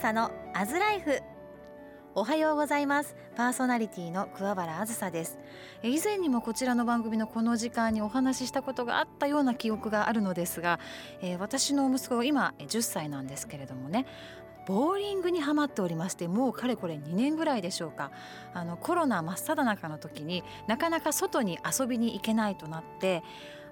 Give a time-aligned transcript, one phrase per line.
[0.00, 1.20] さのアズライフ。
[2.14, 3.14] おはようございます。
[3.36, 5.38] パーソナリティの桑原あずさです。
[5.82, 10.80] 以前にもこちらの番組のこの時間にお話ししたことがあったような記憶があるのですが、
[11.20, 14.06] えー、私の息子今10歳なんですけれどもね
[14.66, 18.10] ボーリングにはまっておりましてもうかれこれ2年ぐらいでしょうか。
[18.54, 23.22] あのコロナ真っ只中の時になかなか外に遊びに行けないとなって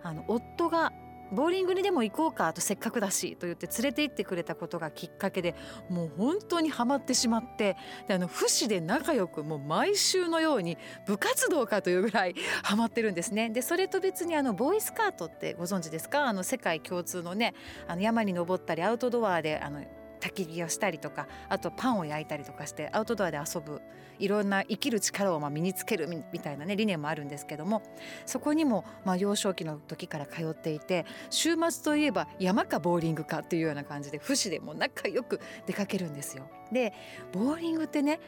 [0.03, 0.93] あの夫が
[1.33, 5.55] ボーリングにでも行こうかとせっかくだしと言って連れて行ってくれたことがきっかけで
[5.89, 13.51] もう本当にハマってしまってであの不死で仲良くもう毎週のように部活動かというぐらいハマってるんですね。
[13.51, 16.27] でそれと別にあのボーイスカートってご存知ですか？
[16.27, 17.55] あの世界共通のね
[17.87, 19.83] あの山に登ったりアウトドアであの
[20.19, 23.81] 焚き火をしたりとかあとパンを焼いたりとかしてアウトドアで遊ぶ
[24.19, 27.83] いろんな生きる力をま身につけるみたいなね理念もあるんですけども
[28.27, 36.49] そこにもま幼少期の時から通っていて週末といえば山かボーリングかっていうような感じで不死でも仲良く出かけるんですよ。
[36.73, 36.93] で
[37.33, 38.21] ボーリングってね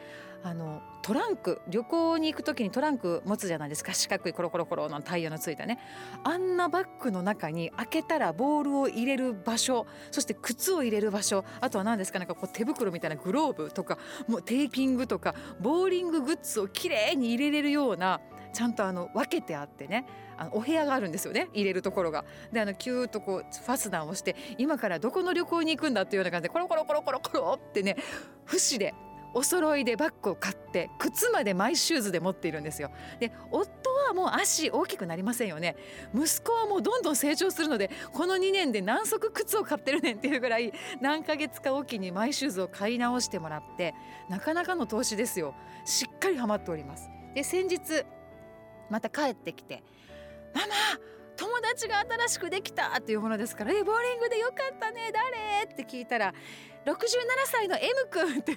[0.43, 3.93] あのトランク旅行に行く時にトランク持つじゃないですか。
[3.93, 5.79] 四角いコロコロコロのタイヤのついたね。
[6.23, 13.97] あんなバッグの中に開けたらボールを入れる場所そして靴を入れる場所あとは何ですかなんかこう手袋みたいなグローブとか
[14.27, 18.21] もうテーピングとかボーリンググッズをきれいに入れれるような
[18.53, 20.05] ちゃんとあの分けてあってね。
[20.37, 22.25] あのお部屋があるんですよね入れるところが。
[22.51, 27.95] であのキューッとこうファスナーをして今からどこの旅行に行くんだっていうような感じでコロコロコロコロコロってね
[28.45, 28.95] 不死で
[29.33, 32.91] お揃いでバッグを買って靴までマイシューズで持っているんですよ。
[33.19, 35.75] で夫はもう足大きくなりませんよね
[36.13, 43.93] 息子はもうどんどん成長するのでこの2年で何足靴を買ってるねんっていうぐらい何ヶ月かおきにマイシューズを買い直してもらって
[44.29, 45.53] なかなかの投資ですよ
[45.85, 47.09] しっかりハマっております。
[47.33, 47.79] で先日
[48.89, 49.83] また帰ってきて
[50.53, 50.67] 「ママ
[51.37, 56.33] 友達が新しくできた!」っていうものですから「えボーリングでよかったね誰?」って聞いたら
[56.85, 56.95] 67
[57.45, 58.55] 歳の M 君って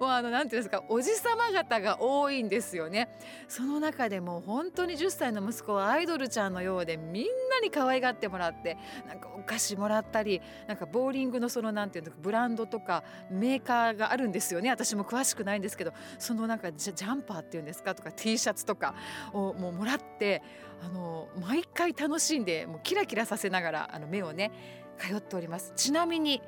[0.00, 3.08] もうあのなんていうんですかおじさま方が多いんですよね。
[3.48, 14.70] その中でも本当に10歳の息子はアイドルちゃんのようでみんなに可愛がってもらってなんかお菓子もらったりなんかボーリングのそのなんていうのブランドとかメーカーがあるんですよね。
[14.70, 18.94] 私も詳しくないんですけどそのなんかジャンパーっていうんですかとか T シャツとか
[19.32, 20.42] をもうもらって
[20.82, 24.52] あの毎回楽しんでもうキラキラさせながらあの目をね
[24.98, 25.72] 通っております。
[25.76, 26.40] ちなみに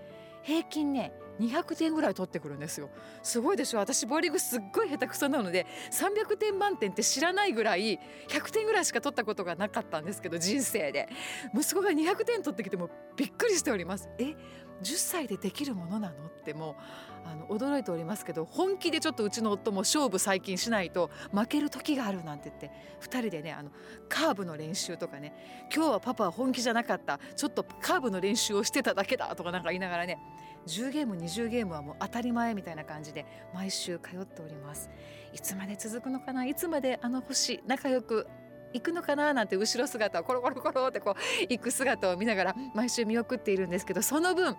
[0.43, 2.91] 平均ね200点ぐらい取ってくるんですよ。
[3.23, 3.79] すごいでしょ？
[3.79, 11.09] 私ボーリングすっごい下手くそなので300点満点って知らないぐらい100点ぐらいしか取ったことがなかったんですけど人生で。
[11.55, 14.09] 息子が200点取ってきてもびっくりしております。
[14.19, 14.35] え
[14.83, 16.77] 10歳でできるものなのっても
[17.25, 23.71] うあの驚いておりますけど本気でちょっとうちの夫も勝負最近しないと負ける時があるなんて言って2人でねあの
[24.09, 25.35] カーブの練習とかね
[25.75, 30.19] 今日はパパは本気じゃなかったちょっとカーブの練習をしてただけだとかなんか言いながらね
[30.67, 34.91] 10ゲーム20ゲームはもう当たり前みたいな感じで毎週通っております。
[35.33, 38.27] いつまで続くのかないつまであの星仲良く
[38.73, 44.57] 行くのかななんて後ろ姿をコロコロコロってこう行く姿を見ながら毎週見送っているんですけどその分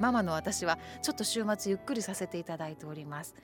[0.00, 3.34] ママの私はちょっと週末ゆっくりさせていただいております。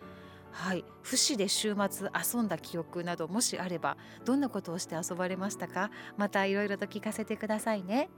[0.52, 5.90] はい、不死で週末遊んだ記憶などもしあればどんなことをして遊ばれましたか？
[6.16, 8.08] またいろいろと聞かせてくださいね。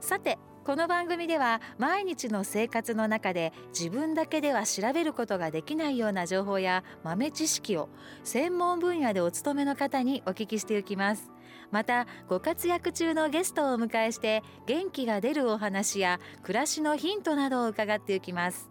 [0.00, 7.90] さてこの番組では毎日の生活の中で自分だけでは調べることができないような情報や豆知識を
[8.22, 11.30] 専門分野でお勤めの方にお聞きしていきます。
[11.70, 18.70] またご活躍中のゲストをお迎えして元気が出るお話や暮らしのヒントなどを伺っていきます。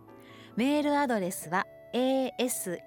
[0.56, 2.80] メールアドレスは aslife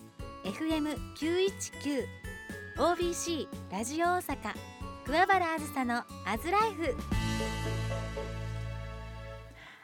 [0.44, 2.04] FM919
[2.76, 4.54] OBC ラジオ大阪
[5.06, 6.94] 桑原あずさのアズライフ。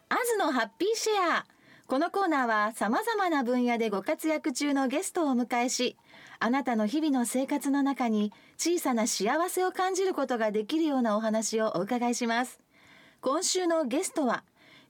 [0.10, 1.53] アズのハッピーシェア。
[1.94, 5.96] このコーナーは様々な分野でご活躍中のゲストをお迎えし
[6.40, 12.60] あなたの日々の生活の中に小さな幸せを感じることができるようなお話をお伺いします。
[13.22, 14.44] 今週のゲストは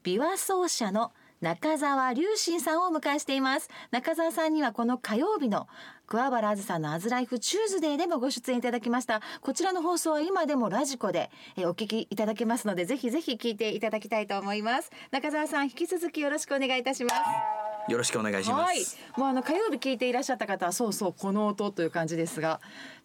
[0.05, 1.11] 琵琶奏者の
[1.43, 3.69] 中沢龍心さんをお迎えしています。
[3.91, 5.67] 中沢さんにはこの火曜日の
[6.07, 9.21] 桑原あずさんのアズライフチューズデーでもご出演いただきました。
[9.41, 14.89] こちらの放送は今でもラジコでお聞きいただけますのでぜひぜひ聞いていただきたいと思います。
[15.11, 17.62] 中沢さん引き続きよろしくお願いいたします。
[17.89, 18.61] よろしくお願いします。
[18.63, 18.79] はい、
[19.17, 22.61] もうあの火曜日聞いていらっしゃった方はそうそうこの音という感じですが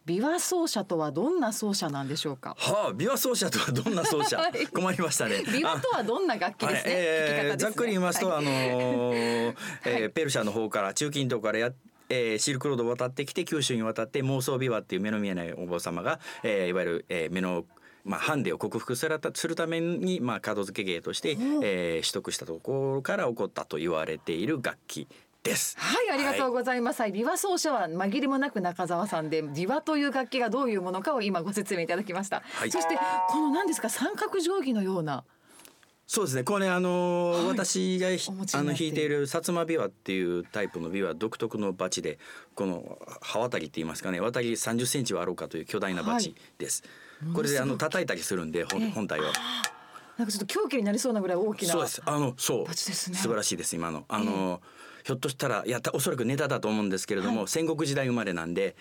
[0.07, 2.55] 琵琶奏者とはどんな奏者なんでしょうか？
[2.59, 4.67] はあ、琵琶奏者とはどんな奏者、 はい。
[4.69, 5.37] 困りましたね。
[5.47, 8.39] 琵琶とはどんな楽器ですね、はいえーざっくり言いますと、はい。
[8.39, 10.11] あのー えーはい。
[10.11, 11.73] ペルシャの方から中近東からや
[12.09, 17.65] えーシルクロードを渡ってきて九州に渡って妄想琵琶っていう目の見えないお坊様が、えーいわゆる、えー目の
[18.09, 21.33] まあ、ハンデを克服するたするために、まあ、門付け芸として、
[21.63, 25.07] えー取得したところから起こったと言われている楽器
[25.43, 25.77] です。
[25.79, 27.03] はい、ありがとうございます。
[27.03, 32.43] はい、琵琶奏者は紛れもなく中澤さんで、琵琶という楽器がどういうものかを今ご説明いただきました。
[32.45, 35.25] はいそして、この何ですか、三角定規のような。
[36.11, 36.43] そうですね。
[36.43, 37.47] これあのーはい。
[37.49, 42.19] 私があの弾いている薩摩琵琶っていうタイプの琵琶独特のバチで
[42.55, 44.19] この刃渡りって言いますかね。
[44.19, 46.83] 渡り30センチはあろうかという巨大なバチです。
[47.35, 49.25] これであの叩いたりするんで本本体を。
[50.17, 51.73] なんかちょっと狂気になりそうなぐらい大きな。
[51.73, 52.03] そうです。
[52.07, 52.69] あのそう。
[52.69, 52.75] ね。
[52.75, 54.07] 素晴らしいです今の。
[54.09, 54.63] あの、
[55.05, 58.77] ひょっとしたらいやたおそらくネタだと思うんですけれども、戦国時代生まれなんで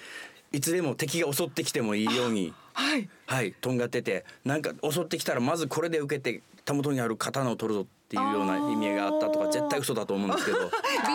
[0.58, 2.52] いつでも敵が襲ってきてもいいように。
[2.74, 3.08] はい。
[3.28, 10.58] はい、とんがっててなんか襲ってきたらまずこれで受けて手元にある刀を取るぞっていうような意味合いがあったとか絶対嘘だと思うんですけど。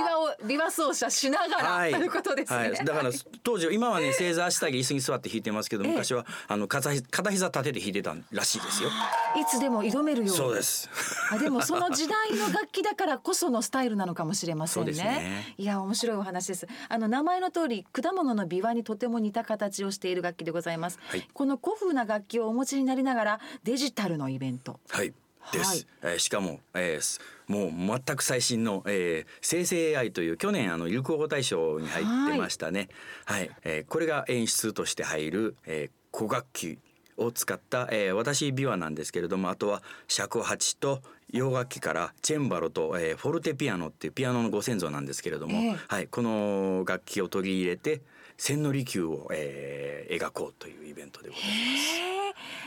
[0.45, 2.59] 琵琶奏者しながら、ということですね。
[2.59, 3.11] はい、だから
[3.43, 8.91] 当時今はね正座下着椅子に座って弾いてますけどええ昔はあの片ひ片膝立てて弾いてたらしいですよ。
[9.41, 10.31] いつでも挑めるように。
[10.31, 10.89] そうです。
[11.31, 14.93] あでもその時代の楽器だからこそのスタイルなのかもしれませんね。
[14.93, 16.67] ねいや面白いお話です。
[16.89, 20.99] あの名前の通り果物の琵琶にとても似た形をしている楽器でございます。
[21.07, 24.79] はいこの古風な楽器をお持ちになりながらデジタルのイベント。
[24.91, 25.13] はい。
[25.53, 32.89] です、はいえーしかも、えーすもう全く最新の、えー生成 AI という去年あの流行語大賞に入ってましたね。
[33.25, 36.79] はい、えーこれが演出として入る、えー古楽器
[37.17, 41.01] を使った、えー私琵琶なんですけれどもあとは尺八と
[41.31, 48.03] 洋楽器からチェンバロと、えーフォルテピアノっていうピアノのご先祖なんですけれども、ええはい、この楽器を取り入れて
[48.39, 51.53] 千利休を、えー描こうというイベントでございます。
[51.53, 52.12] へえ。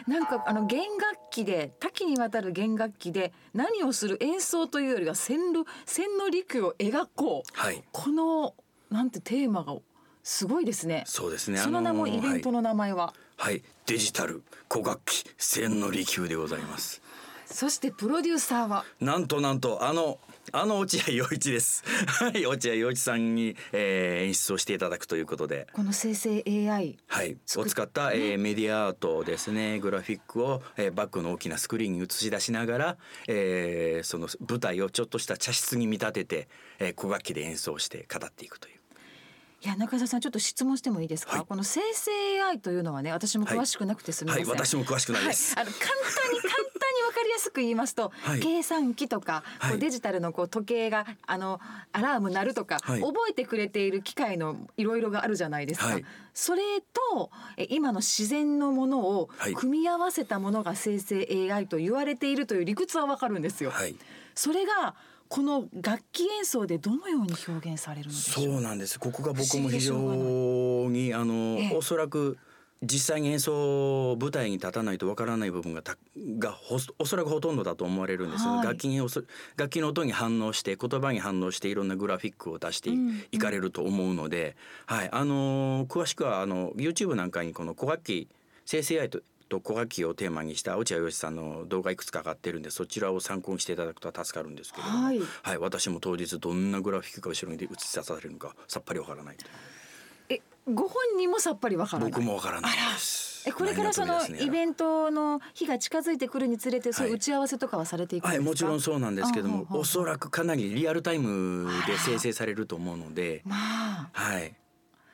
[0.08, 7.60] なんかあの弦楽器で多岐にわたる弦楽器で何をする演奏というよりは線路線の陸を描こう。
[7.60, 8.54] はいこの
[8.90, 9.76] なんてテーマが
[10.24, 11.04] すごいですね。
[11.06, 13.14] そうですねその名もイベントの名前は。
[13.38, 17.02] はい、デジタル古楽器千利休でございます。
[17.46, 20.20] そしてプロデューサーはなんとなんとあの
[20.58, 21.84] あの落合陽一です。
[22.08, 25.68] はい、落合陽一さんに、えー演出をしていただくということで。
[25.74, 29.80] この生成 AI はい、を使った、えーメディアアートですね。
[29.80, 32.98] グラフィックを、えーバックの大きなスクリーンに映し出しながら、
[33.28, 36.48] えーその舞台をちょっとした茶室に見立てて、
[36.80, 38.76] えー古楽器で演奏して語っていくという。
[39.62, 41.46] いや中澤さんちょっと質問してもいいですか、はい。
[41.48, 42.12] この生成
[42.44, 45.56] AI というのはね私も詳しくなくてすみません、はい私も詳しくないです。
[45.56, 46.75] はい、あの簡単に簡単に
[47.06, 48.40] わかりやすく言いますと、はい。
[48.40, 49.76] 計算機とか、こはい。
[49.78, 51.60] うデジタルのこう時計があの
[51.92, 53.02] アラーム鳴るとか、はい。
[53.02, 56.06] 覚えてくれている機械のいろいろがあるじゃないですか、はい。
[56.34, 56.62] それ
[57.12, 59.54] とえ今の自然のものをはい。
[59.54, 63.96] 組み合わせたものが生成 AI と言われているという理屈はわかるんですよ、はい。
[64.34, 64.96] それが
[65.28, 69.00] この楽器演奏でどのように表現されるそうなんです。
[69.00, 69.96] ここが僕も非常
[70.90, 71.76] にあの、ええ。
[71.76, 72.38] おそらく
[72.82, 75.98] 実際に演奏舞台に立たないとわからない部分がた
[76.38, 78.66] がほおそらくほとんどだと思われるんです、はい。
[78.66, 83.40] 楽器に楽器の音に反応して言葉に反応していろんなグラフィックを出してい,、うんうん。
[83.40, 84.56] かれると思うので、
[84.86, 85.10] はい。
[85.12, 88.28] あのー詳しくはあの YouTube なんかにこの古楽器
[88.66, 95.20] 生成 AI とと古楽器をテーマにした落合陽一さんの動画いくつか上がってるんでそちらを参考にしていただくと助かるんですけれども、はい。
[95.44, 99.38] はい、私も当日どんなグラフィックが後ろに映し出されるのかさっぱりわからない
[100.30, 100.42] え
[100.72, 102.12] ご本人もさっぱりわからない。
[102.12, 103.48] 僕もわからないです。
[103.48, 107.18] えこれからそのイベンントの日が近づいてくるにつれてそういうはい。
[107.18, 113.44] 打ち合わせとかはされていくんですか、はいもちろんそうなんですけどもおそらくかなりリアルタイムで生成されると思うので。
[113.46, 114.10] まあ。
[114.14, 114.56] はい。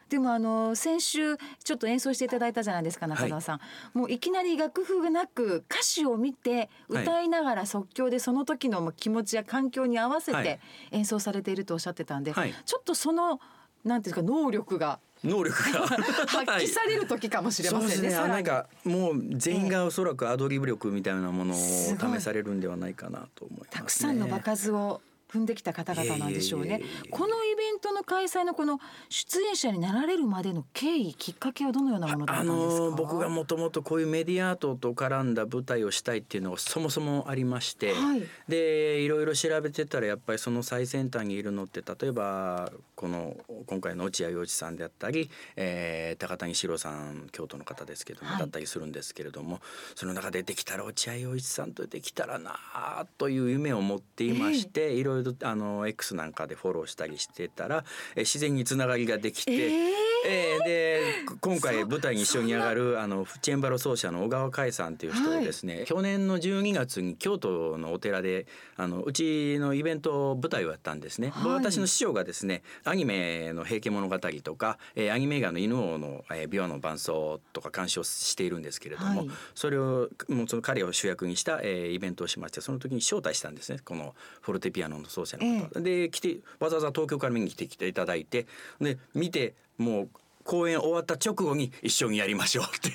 [0.08, 3.60] でもあの先週ちょっと演奏していただいたじゃないですか中澤さん、
[3.94, 7.04] もういきなり楽譜がなく歌詞を見てはい。
[7.04, 10.60] 歌いながら即興でその時の気持ちや環境に合わせてはい。
[10.92, 12.54] 演奏されているとおっしゃってたんで、はい。
[12.66, 13.40] ちょっとその
[13.84, 15.00] なんていうか能力が。
[15.24, 15.80] 能力が。
[16.28, 17.96] 発揮される時かもしれませんね。
[17.96, 18.28] そうですね。
[18.28, 26.82] なんかもう全員がおそらくアドリブ力みたいなものを試されるんではないかなと思います、ね、たくさんの場数を踏んできた方々なんでしょうね。
[27.10, 32.84] このイベントの開催のこの出演者になられるまでの経緯きっかけはどのようなものだったあんですか？
[32.84, 49.60] の僕がもともとこういうメディアアートと絡んだ舞台をしたいっていうのがそもそもありまして、はいでいろいろ調べてたらやっぱりその最先端にいるのって例えばこの今回の落合陽一さんであったり、えー高谷史郎さん京都の方ですけども、はいだったりするんですけれども
[49.96, 57.84] その中でできたら落合陽一さんとできたらなあという夢を持っていまして、いろいあの X なんかでフォローしたりしてたら、
[58.16, 61.02] え自然につながりができて、ええーで
[61.40, 68.46] 今回舞台に一緒に上がるあのチェンバロ奏者の小川海さんっていう人でですね、去年の12月に京都のお寺で
[68.78, 71.52] あのうちのイベント舞台をやったんですね、はい。
[71.54, 79.30] 私の師匠がですねアニメの「平家物語」とか、えーアニメ映画の「犬王の、えー、琵琶の伴奏」とか監視をしているんですけれども、はい。
[79.56, 83.80] それをもうその彼を主役にした、えーイベントをしましてその時に招待したんですね。
[83.84, 88.46] このフォルテピアノの奏者の方、で来てわざわざ東京から見に来ていただいて
[88.80, 90.10] で見てもう
[90.44, 92.66] 公演終わった直後に一緒にやりましょう。
[92.66, 92.92] ってい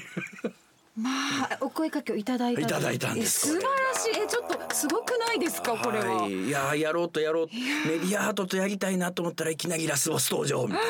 [0.50, 0.52] う。
[0.96, 1.10] ま
[1.50, 4.22] あお声かけをいただいたいただいたんですえ素晴らしい。
[4.22, 7.48] えちょっとすごくないですかこれは、い、いややろうとやろう。
[7.86, 10.82] メディアアートとやりたいなと思ったらいきなりラスボス登場みたいな。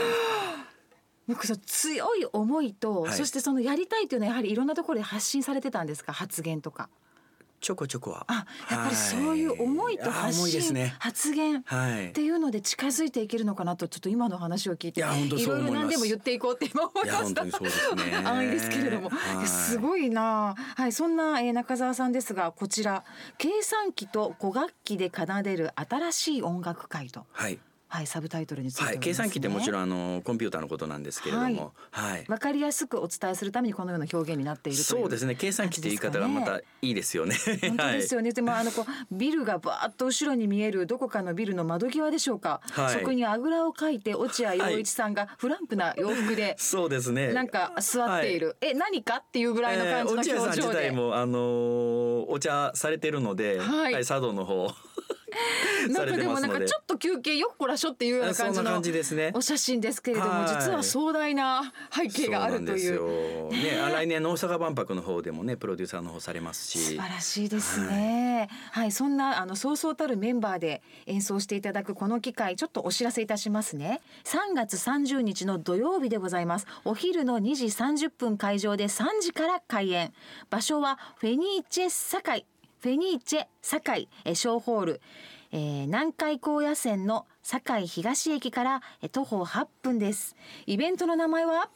[1.27, 6.89] なんかそう強い思いと、はいそしてそのやりたいというのはやはりいろんなところで発信されてたんですか発言とか
[7.61, 8.25] ちょこちょこは。
[8.29, 10.95] あやっぱりそういう思いとは発あ思いね。
[10.99, 12.09] 発言はい。
[12.09, 18.17] っていうので近づいていけるのかなとちょっと今の話を聞いていろいろ何でも言っていこうって今思いましたそうですね。
[18.25, 19.47] 安易ですけれども、はい。
[19.47, 20.55] すごいな。
[20.77, 23.03] はいそんな、えー中澤さんですがこちら
[23.39, 27.27] 計算機と古楽器で奏でる新しい音楽会と。
[27.33, 27.59] はい
[27.97, 32.25] はいサブタイトルについておはい計算機ってもちろんあのコンピューターのことなんですけれども、はい。
[32.29, 35.35] わかりやすくお伝えするためにこのような表現になっているというそうですね。
[35.35, 37.37] 計算機って言い方がまたいいですよね。
[37.63, 42.95] 本当ですよね、でもあのこうビルがバーッと後ろに見えるどこかのビルの窓際でしょうか、はい。
[42.95, 47.33] そこにあぐらをかいて落合陽一さんがフランクな洋服で そうですね。
[47.33, 54.69] なんか座っている、え何かっていうぐらいの感じの表えー落合さん情で、自体もあのーお茶されてるので、はい茶道の方
[55.91, 56.79] なんかでもなんかちょ。
[56.81, 58.83] っと休憩よっこらしょっていうような感じの
[59.35, 63.51] お写真ですけれども、はい実は壮大な背景があるという。
[63.51, 66.99] ね、あ来年の大阪万博の方でもね、プロデューサーの方されます素し。
[66.99, 68.49] 晴らしいですね。
[68.71, 74.01] はい、そんなあのそうそうたるメンバーで演奏していただくこの機会、ちょっとお知らせいたしますね。
[74.25, 76.67] 3月30日の土曜日でございます。
[76.85, 80.13] お昼の2時30分会場で3時から開演。
[80.51, 82.47] 場所はフェニーチェ堺、
[82.81, 85.01] フェニーチェ堺え小ホール。
[85.53, 90.37] えー南海高野線の堺東駅からえ徒歩8分です。
[90.67, 91.69] イベントの名前は？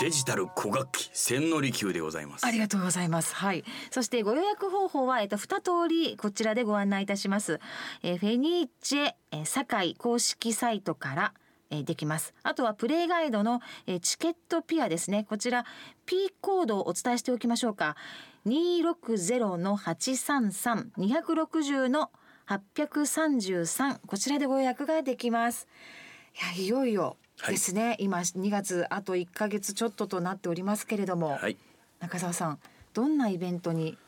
[0.00, 2.46] デジタル古楽器千利休でございます。
[2.46, 3.34] ありがとうございます。
[3.34, 3.64] はい。
[3.90, 7.60] そしてご予約方法はえっと二通りこちらでご案内いたします。
[8.02, 11.32] えーフェニーチェえー堺公式サイトから。
[11.70, 15.64] えーできますあとはプレイガイドのえーチケットピアですねこちら
[16.04, 17.96] P コードをお伝えしておきましょうか
[18.46, 22.10] 260の833 260の
[22.48, 25.66] 833こちらでご予約ができます。
[26.56, 27.16] いやいよいよ
[27.48, 31.56] ですね、今2月あと1ヶ月ちょっととなっておりますけれども、はい。
[32.00, 32.58] 中澤さん
[32.94, 33.98] どんなイベントに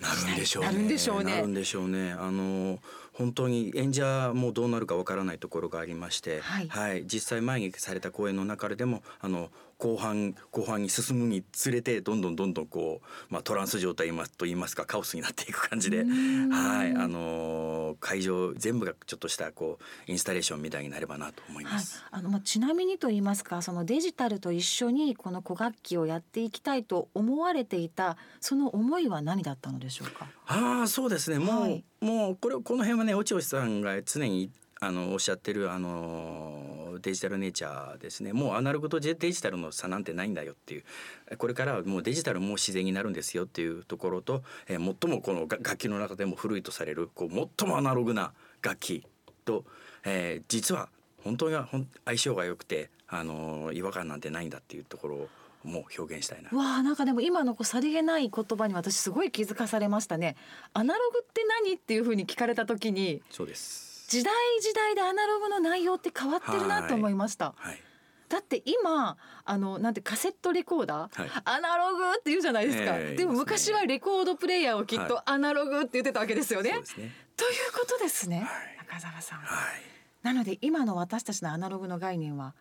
[0.00, 0.68] なるんでしょうね。
[0.68, 1.32] なるんでしょうね。
[1.32, 2.12] なるんでしょうね。
[2.12, 2.78] あの
[3.12, 7.04] 本当に演者もどうなるかわからないところがありまして、はい。
[7.06, 9.50] 実際前にされた公演の中でもあの
[9.82, 30.28] 後半後半に進むにつれてどんどんどんどんこうまあトランス状態と言いますかカオスになっていく感じで、はいあの会場全部がちょっとしたこうインスタレーションみたいになればなと思いまはいす。、あのまあちなみにと言いますかそのデジタルと一緒にこの古楽器をやっていきたいと思われていたその思いは何だったのでしょうか？
[30.46, 34.50] ああそうですねもう、はいもうこれこの辺はね落合さんが常に
[34.84, 49.06] あのおっしゃってるあのデジタルネイチャーですねもうアナログとデジタルの差なんてないんだよっていうこれからはもうデジタルも自然になるんですよっていうところと、えー最もこのが楽器の中でも古いとされるこう最もアナログな楽器
[49.44, 49.64] と、
[50.04, 50.88] えー実は
[51.22, 55.28] 本当にほん相性が良くて、あの違和感なんてないんだっていうところを
[55.62, 56.50] もう表現したいな。
[56.50, 60.34] わあなんかでも今のこうさりげない言葉に私すごい気づかされましたね。
[60.74, 61.74] アナログって何？
[61.74, 63.91] っていうふうに聞かれた時にそうです。
[64.12, 67.54] 時代時代でアナログの内容って変わってるなと思いました。
[67.56, 67.80] はい。
[68.28, 76.72] だって今あのなんてカセットレコーダー、はいアナログって言うじゃないですか、ええでも昔はレコードプレイヤーをきっとはアナログって言ってたわけですよね。
[76.72, 77.12] そうですね。
[77.38, 78.46] ということですね、はい
[78.86, 79.38] 中澤さん。
[79.38, 79.82] はい。
[80.22, 82.54] なので今の私たちのアナログの概念は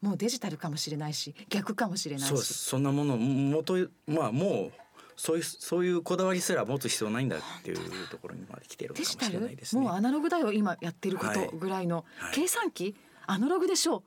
[0.00, 2.54] もうデジタルかもしれないし逆かもしれないし。
[2.54, 4.72] そんなものもとまあもう
[5.16, 9.82] そういうそういうこだわりすら持つ必要ないんだっていうところにまで来ているのかもしれないですね。
[9.82, 12.34] もうアナログだよ今やってるこはいとぐらいの、はい。
[12.34, 12.94] 計算機？
[13.26, 14.02] アナログでしょ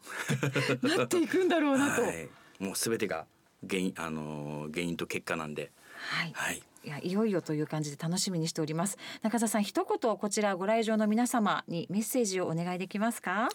[0.82, 0.88] う。
[0.88, 2.04] なっていくんだろうなと。
[2.04, 3.26] はい、もうすべてが
[3.68, 6.32] 原因あのー原因と結果なんで、はい。
[6.36, 6.62] はい。
[6.84, 8.98] いやいよいよという感じで楽しみにしております。
[9.22, 13.50] 中澤さん一言こちらご来場の皆様にメッセージをお願いできますか？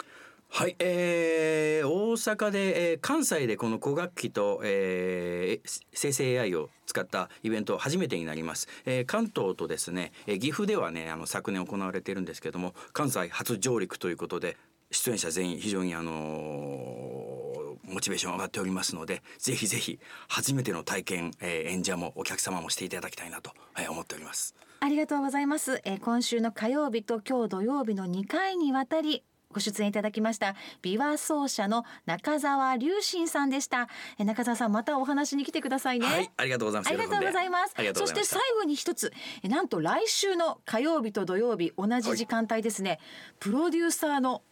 [0.55, 14.59] はい、えー、大阪で、えー、関西でこの古楽器と、えー、生成 AI を使ったイベント初めてになります、えー、関東とですね、えー、岐阜ではねあの昨年行われているんですけども関西初上陸ということで
[14.91, 24.55] 出演者全員非常にあのー、モチベーション上がっておりますのでぜひぜひ初めての体験、えー、演者もお客様もしていただきたいなと、えー、思っております。
[24.81, 33.89] ありがとうございます、えー、今週の火曜日と今日土曜日の2回にわたりご出演いただきました琵琶奏者の中澤隆信さんでした。
[34.19, 36.89] え中澤さんまたお話に来てくださいね、はい、ありがとうございます。
[36.89, 37.75] ありがとうございます。
[37.95, 39.13] そして最後に一つ。
[39.43, 43.01] えなんと来週の火曜日と土曜日同じ時間帯ですね、はい、
[43.41, 44.43] プロデューサーの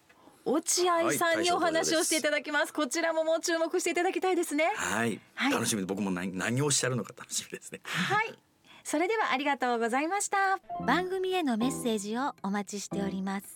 [0.44, 4.70] 落合さんにお話をしていただきます、はい、こちらももう注目していただきたいですね。
[4.74, 7.80] はい、はい、楽しみ僕も何何をおっしゃるのか楽しみですね。
[7.84, 8.38] はい。
[8.82, 10.58] それではありがとうございました。
[10.86, 13.46] 番組へのメッセージをお待ちしております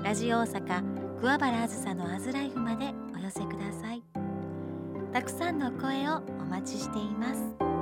[0.02, 4.02] ラジオ大阪桑原あずさのアズライフまでお寄せください。
[5.12, 7.73] たくさんの声をお待ちしています。